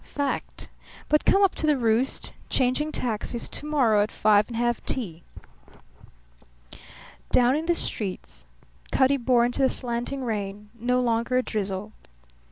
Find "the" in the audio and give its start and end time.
1.67-1.77, 7.67-7.75, 9.61-9.69